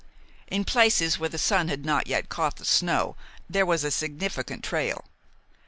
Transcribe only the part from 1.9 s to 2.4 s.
yet